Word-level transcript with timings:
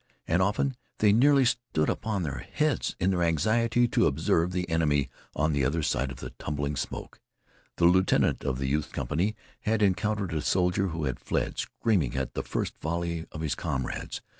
And 0.27 0.41
often 0.41 0.75
they 0.97 1.13
nearly 1.13 1.45
stood 1.45 1.87
upon 1.87 2.23
their 2.23 2.39
heads 2.39 2.95
in 2.99 3.11
their 3.11 3.21
anxiety 3.21 3.87
to 3.89 4.07
observe 4.07 4.51
the 4.51 4.67
enemy 4.67 5.11
on 5.35 5.53
the 5.53 5.63
other 5.63 5.83
side 5.83 6.09
of 6.09 6.19
the 6.21 6.31
tumbling 6.39 6.75
smoke. 6.75 7.21
The 7.77 7.85
lieutenant 7.85 8.43
of 8.43 8.57
the 8.57 8.65
youth's 8.67 8.89
company 8.91 9.35
had 9.59 9.83
encountered 9.83 10.33
a 10.33 10.41
soldier 10.41 10.87
who 10.87 11.03
had 11.03 11.19
fled 11.19 11.59
screaming 11.59 12.15
at 12.15 12.33
the 12.33 12.41
first 12.41 12.73
volley 12.81 13.27
of 13.31 13.41
his 13.41 13.53
comrades. 13.53 14.21